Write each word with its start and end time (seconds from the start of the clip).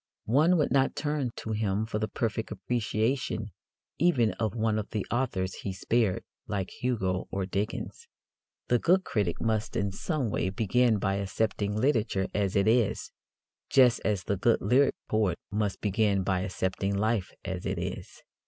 One 0.25 0.57
would 0.57 0.71
not 0.71 0.95
turn 0.95 1.29
to 1.35 1.51
him 1.51 1.85
for 1.85 1.99
the 1.99 2.07
perfect 2.07 2.51
appreciation 2.51 3.51
even 3.99 4.31
of 4.39 4.55
one 4.55 4.79
of 4.79 4.89
the 4.89 5.05
authors 5.11 5.53
he 5.61 5.71
spared, 5.73 6.23
like 6.47 6.71
Hugo 6.71 7.27
or 7.29 7.45
Dickens. 7.45 8.07
The 8.67 8.79
good 8.79 9.03
critic 9.03 9.39
must 9.39 9.75
in 9.75 9.91
some 9.91 10.31
way 10.31 10.49
begin 10.49 10.97
by 10.97 11.17
accepting 11.17 11.75
literature 11.75 12.25
as 12.33 12.55
it 12.55 12.67
is, 12.67 13.11
just 13.69 14.01
as 14.03 14.23
the 14.23 14.37
good 14.37 14.59
lyric 14.59 14.95
poet 15.07 15.37
must 15.51 15.81
begin 15.81 16.23
by 16.23 16.39
accepting 16.39 16.95
life 16.95 17.29
as 17.45 17.67
it 17.67 17.77
is. 17.77 18.23